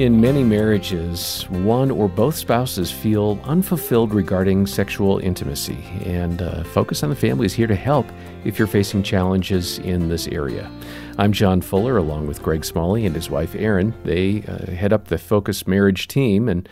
[0.00, 5.76] In many marriages, one or both spouses feel unfulfilled regarding sexual intimacy,
[6.06, 8.06] and uh, Focus on the Family is here to help
[8.42, 10.70] if you're facing challenges in this area.
[11.18, 13.92] I'm John Fuller, along with Greg Smalley and his wife Erin.
[14.04, 16.66] They uh, head up the Focus Marriage team, and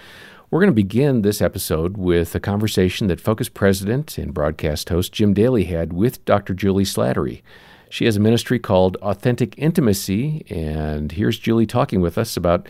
[0.50, 5.12] we're going to begin this episode with a conversation that Focus president and broadcast host
[5.12, 6.54] Jim Daly had with Dr.
[6.54, 7.42] Juli Slattery.
[7.90, 12.68] She has a ministry called Authentic Intimacy, and here's Juli talking with us about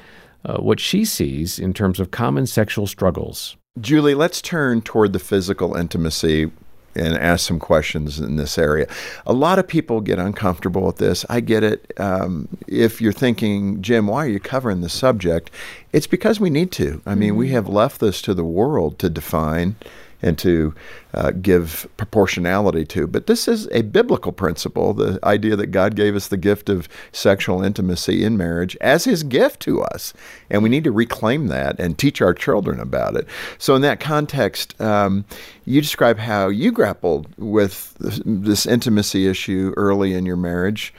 [0.49, 3.57] uh, what she sees in terms of common sexual struggles.
[3.81, 6.51] Juli, let's turn toward the physical intimacy
[6.95, 8.89] and ask some questions in this area.
[9.27, 11.25] A lot of people get uncomfortable with this.
[11.29, 11.93] I get it.
[11.99, 15.51] Um, if you're thinking, Jim, why are you covering the subject?
[15.93, 17.01] It's because we need to.
[17.07, 17.39] I mean, mm-hmm.
[17.39, 19.77] we have left this to the world to define
[20.23, 20.75] and to
[21.15, 23.07] uh, give proportionality to.
[23.07, 26.89] But this is a biblical principle the idea that God gave us the gift of
[27.13, 30.13] sexual intimacy in marriage as His gift to us.
[30.51, 33.27] And we need to reclaim that and teach our children about it.
[33.59, 35.25] So, in that context, um,
[35.65, 40.95] you describe how you grappled with this intimacy issue early in your marriage.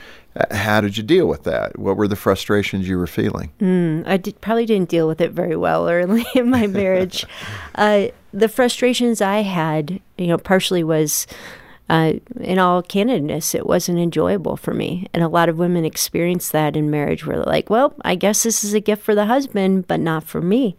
[0.51, 1.77] How did you deal with that?
[1.77, 3.51] What were the frustrations you were feeling?
[3.59, 7.25] Mm, I did, probably didn't deal with it very well early in my marriage.
[7.75, 11.25] uh, the frustrations I had, you know, partially was,
[11.89, 15.07] uh, in all candidness, it wasn't enjoyable for me.
[15.13, 18.43] And a lot of women experience that in marriage where they're like, well, I guess
[18.43, 20.77] this is a gift for the husband, but not for me.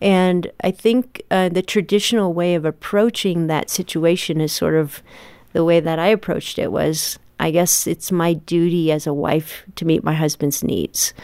[0.00, 5.02] And I think uh, the traditional way of approaching that situation is sort of
[5.54, 9.64] the way that I approached it was I guess it's my duty as a wife
[9.76, 11.14] to meet my husband's needs.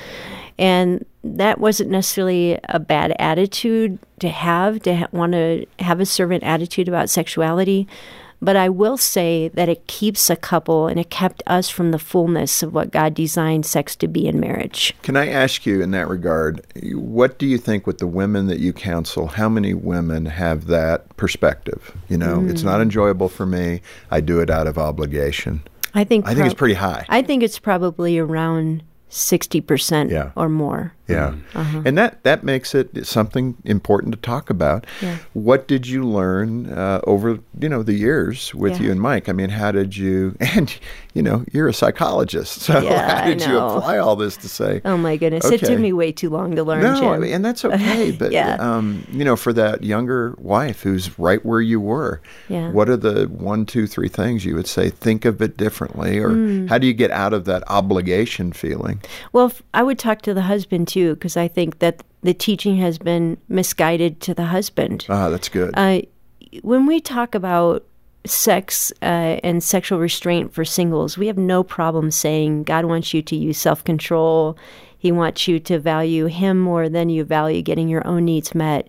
[0.58, 6.06] And that wasn't necessarily a bad attitude to have, to ha- want to have a
[6.06, 7.88] servant attitude about sexuality.
[8.42, 11.98] But I will say that it keeps a couple and it kept us from the
[11.98, 14.94] fullness of what God designed sex to be in marriage.
[15.02, 18.58] Can I ask you in that regard, what do you think with the women that
[18.58, 21.94] you counsel, how many women have that perspective?
[22.08, 22.50] You know, mm.
[22.50, 25.62] it's not enjoyable for me, I do it out of obligation.
[25.94, 27.04] I think I think it's pretty high.
[27.08, 30.30] I think it's probably around 60% yeah.
[30.36, 30.94] or more.
[31.10, 31.34] Yeah.
[31.54, 31.82] Uh-huh.
[31.84, 34.86] And that, that makes it something important to talk about.
[35.00, 35.18] Yeah.
[35.32, 38.82] What did you learn uh, over, you know, the years with yeah.
[38.82, 39.28] you and Mike?
[39.28, 40.74] I mean, how did you, and,
[41.14, 42.62] you know, you're a psychologist.
[42.62, 44.80] So yeah, how did you apply all this to say?
[44.84, 45.44] Oh, my goodness.
[45.44, 45.56] Okay.
[45.56, 47.08] It took me way too long to learn, no, Jim.
[47.08, 48.10] I mean, and that's okay.
[48.20, 48.56] But, yeah.
[48.56, 52.70] um, you know, for that younger wife who's right where you were, yeah.
[52.70, 56.18] what are the one, two, three things you would say, think of it differently?
[56.18, 56.68] Or mm.
[56.68, 59.00] how do you get out of that obligation feeling?
[59.32, 62.98] Well, I would talk to the husband, too, because I think that the teaching has
[62.98, 65.06] been misguided to the husband.
[65.08, 65.72] Ah, that's good.
[65.74, 66.02] Uh,
[66.62, 67.86] when we talk about
[68.26, 73.22] sex uh, and sexual restraint for singles, we have no problem saying God wants you
[73.22, 74.56] to use self control.
[74.98, 78.88] He wants you to value Him more than you value getting your own needs met.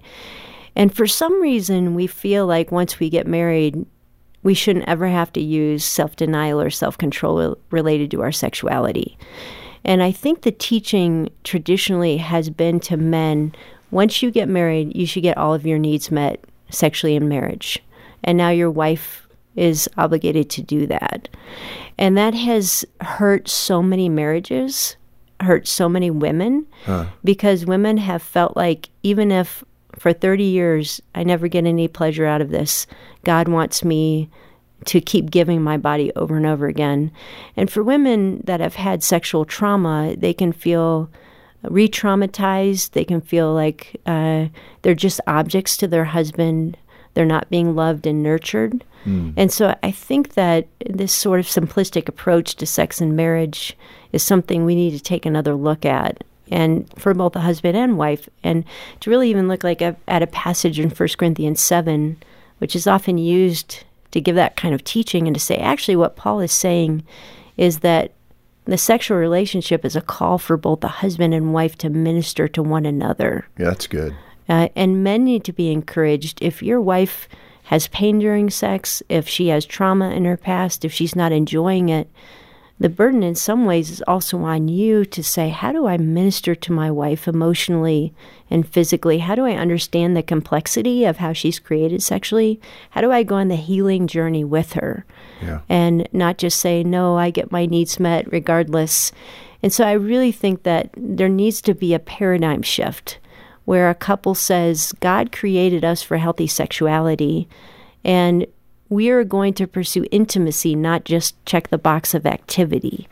[0.75, 3.85] And for some reason, we feel like once we get married,
[4.43, 9.17] we shouldn't ever have to use self denial or self control related to our sexuality.
[9.83, 13.53] And I think the teaching traditionally has been to men
[13.91, 17.83] once you get married, you should get all of your needs met sexually in marriage.
[18.23, 21.27] And now your wife is obligated to do that.
[21.97, 24.95] And that has hurt so many marriages,
[25.41, 27.07] hurt so many women, huh.
[27.23, 29.63] because women have felt like even if
[29.97, 32.87] for 30 years I never get any pleasure out of this,
[33.25, 34.29] God wants me
[34.85, 37.11] to keep giving my body over and over again.
[37.55, 41.09] And for women that have had sexual trauma, they can feel
[41.63, 42.91] re traumatized.
[42.91, 44.47] They can feel like uh,
[44.81, 46.77] they're just objects to their husband.
[47.13, 48.83] They're not being loved and nurtured.
[49.05, 49.33] Mm.
[49.35, 53.77] And so I think that this sort of simplistic approach to sex and marriage
[54.11, 56.23] is something we need to take another look at.
[56.49, 58.65] And for both the husband and wife, and
[58.99, 62.17] to really even look like a, at a passage in 1 Corinthians 7,
[62.57, 66.15] which is often used to give that kind of teaching and to say, actually, what
[66.15, 67.03] Paul is saying
[67.57, 68.13] is that
[68.65, 72.61] the sexual relationship is a call for both the husband and wife to minister to
[72.61, 73.47] one another.
[73.57, 74.15] Yeah, that's good.
[74.47, 76.41] Uh, and men need to be encouraged.
[76.41, 77.27] If your wife
[77.63, 81.89] has pain during sex, if she has trauma in her past, if she's not enjoying
[81.89, 82.09] it,
[82.81, 86.55] the burden in some ways is also on you to say, how do I minister
[86.55, 88.11] to my wife emotionally
[88.49, 89.19] and physically?
[89.19, 92.59] How do I understand the complexity of how she's created sexually?
[92.89, 95.05] How do I go on the healing journey with her?
[95.43, 95.59] Yeah.
[95.69, 99.11] And not just say, no, I get my needs met regardless.
[99.61, 103.19] And so I really think that there needs to be a paradigm shift
[103.65, 107.47] where a couple says, God created us for healthy sexuality.
[108.03, 108.47] And
[108.91, 113.07] we are going to pursue intimacy, not just check the box of activity.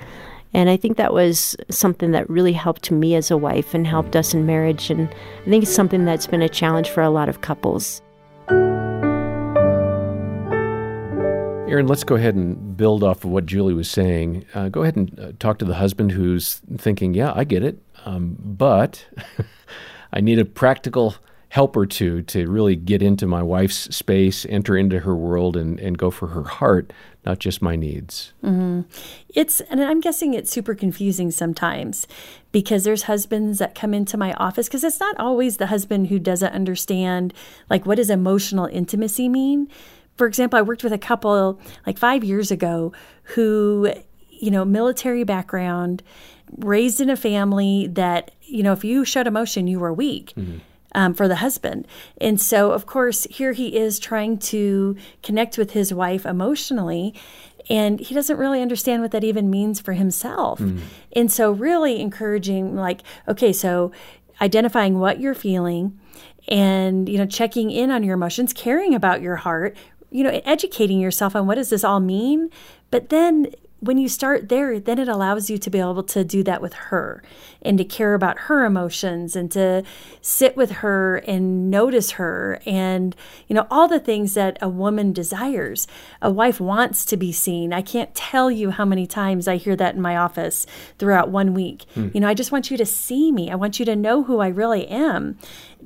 [0.53, 4.13] And I think that was something that really helped me as a wife and helped
[4.17, 4.89] us in marriage.
[4.89, 8.01] And I think it's something that's been a challenge for a lot of couples.
[11.69, 14.45] Erin, let's go ahead and build off of what Juli was saying.
[14.53, 17.81] Uh, go ahead and uh, talk to the husband who's thinking, yeah, I get it,
[18.03, 19.05] um, but
[20.11, 21.15] I need a practical
[21.49, 25.79] help or two to really get into my wife's space, enter into her world, and,
[25.79, 26.93] and go for her heart,
[27.25, 28.33] not just my needs.
[28.43, 28.81] Mm-hmm.
[29.29, 32.05] It's, and I'm guessing it's super confusing sometimes
[32.51, 36.19] because there's husbands that come into my office because it's not always the husband who
[36.19, 37.33] doesn't understand,
[37.67, 39.67] like, what does emotional intimacy mean?
[40.17, 42.93] For example, I worked with a couple like five years ago
[43.23, 43.91] who,
[44.29, 46.03] you know, military background,
[46.57, 50.33] raised in a family that, you know, if you showed emotion, you were weak.
[50.37, 50.59] Mm-hmm
[50.95, 51.87] um, for the husband.
[52.19, 57.13] And so, of course, here he is trying to connect with his wife emotionally.
[57.69, 60.59] And he doesn't really understand what that even means for himself.
[60.59, 60.81] Mm.
[61.15, 63.91] And so, really encouraging, like, okay, so
[64.41, 65.99] identifying what you're feeling
[66.47, 69.77] and, you know, checking in on your emotions, caring about your heart,
[70.09, 72.49] you know, educating yourself on what does this all mean.
[72.89, 73.47] But then
[73.81, 76.73] when you start there, then it allows you to be able to do that with
[76.73, 77.23] her
[77.61, 79.83] and to care about her emotions and to
[80.21, 83.15] sit with her and notice her and,
[83.47, 85.87] you know, all the things that a woman desires.
[86.21, 87.71] A wife wants to be seen.
[87.71, 90.65] I can't tell you how many times I hear that in my office
[90.97, 91.85] throughout one week.
[91.95, 92.13] Mm.
[92.13, 93.49] You know, I just want you to see me.
[93.49, 95.37] I want you to know who I really am.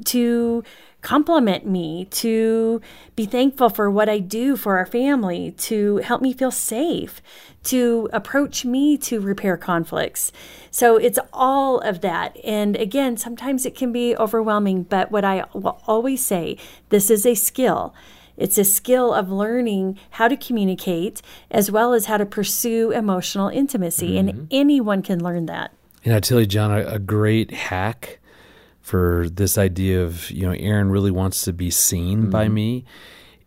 [0.06, 0.64] To
[1.04, 2.82] compliment me, to
[3.16, 7.22] be thankful for what I do for our family, to help me feel safe,
[7.66, 10.32] to approach me to repair conflicts.
[10.72, 12.38] So it's all of that.
[12.44, 16.58] And again, sometimes it can be overwhelming, but what I will always say
[16.90, 17.94] this is a skill.
[18.36, 21.22] It's a skill of learning how to communicate
[21.52, 24.14] as well as how to pursue emotional intimacy.
[24.14, 24.30] Mm-hmm.
[24.30, 25.72] And anyone can learn that.
[26.04, 28.20] And I tell you, John, a, a great hack
[28.84, 32.30] for this idea of, you know, Erin really wants to be seen mm-hmm.
[32.30, 32.86] by me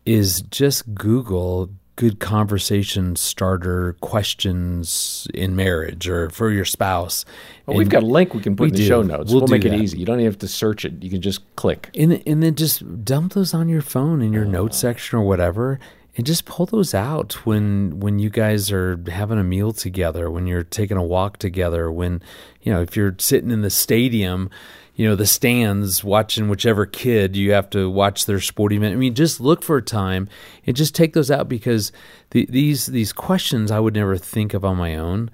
[0.05, 7.25] is just Google good conversation starter questions in marriage or for your spouse.
[7.65, 8.87] Well, we've got a link we can put we in the do.
[8.87, 9.31] show notes.
[9.31, 9.73] We'll, we'll make that.
[9.73, 9.97] it easy.
[9.99, 11.03] You don't even have to search it.
[11.03, 11.89] You can just click.
[11.95, 14.49] And, and then just dump those on your phone in your oh.
[14.49, 15.79] notes section or whatever
[16.17, 20.47] and just pull those out when when you guys are having a meal together, when
[20.47, 22.21] you're taking a walk together, when
[22.61, 24.49] you know, if you're sitting in the stadium
[24.97, 28.93] you know the stands watching whichever kid you have to watch their sporting event.
[28.93, 30.27] I mean, just look for a time
[30.65, 31.91] and just take those out because
[32.31, 35.29] the, these these questions I would never think of on my own.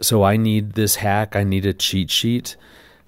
[0.00, 1.36] So I need this hack.
[1.36, 2.56] I need a cheat sheet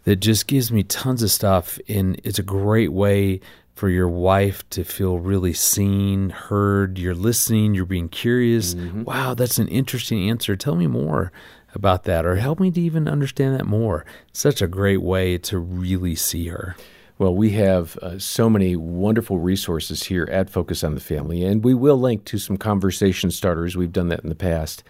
[0.04, 3.40] that just gives me tons of stuff, and it's a great way
[3.80, 6.98] for your wife to feel really seen, heard.
[6.98, 7.74] You're listening.
[7.74, 8.74] You're being curious.
[8.74, 9.04] Mm-hmm.
[9.04, 10.54] Wow, that's an interesting answer.
[10.54, 11.32] Tell me more
[11.74, 14.04] about that or help me to even understand that more.
[14.34, 16.76] such a great way to really see her.
[17.16, 21.64] Well, we have uh, so many wonderful resources here at Focus on the Family, and
[21.64, 23.78] we will link to some conversation starters.
[23.78, 24.84] We've done that in the past,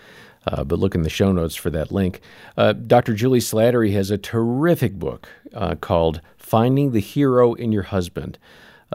[0.49, 2.21] uh, but look in the show notes for that link.
[2.57, 3.15] Uh, Dr.
[3.15, 8.37] Juli Slattery has a terrific book uh, called Finding the Hero in Your Husband.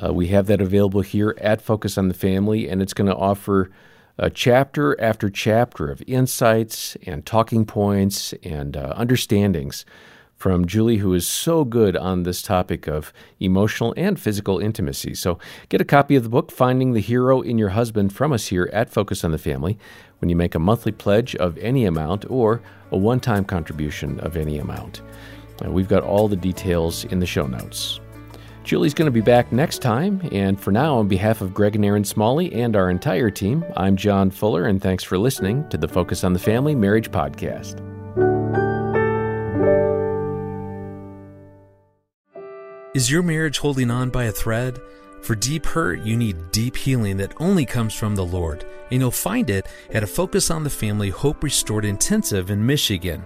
[0.01, 3.15] Uh, we have that available here at Focus on the Family, and it's going to
[3.15, 3.69] offer
[4.17, 9.85] a chapter after chapter of insights and talking points and uh, understandings
[10.35, 15.15] from Juli, who is so good on this topic of emotional and physical intimacy.
[15.15, 18.47] So get a copy of the book, Finding the Hero in Your Husband, from us
[18.47, 19.77] here at Focus on the Family
[20.19, 22.61] when you make a monthly pledge of any amount or
[22.91, 25.01] a one time contribution of any amount.
[25.63, 27.99] Uh, we've got all the details in the show notes.
[28.65, 30.27] Juli's going to be back next time.
[30.31, 33.95] And for now, on behalf of Greg and Erin Smalley and our entire team, I'm
[33.95, 37.79] John Fuller, and thanks for listening to the Focus on the Family Marriage Podcast.
[42.95, 44.79] Is your marriage holding on by a thread?
[45.21, 48.65] For deep hurt, you need deep healing that only comes from the Lord.
[48.89, 53.25] And you'll find it at a Focus on the Family Hope Restored Intensive in Michigan.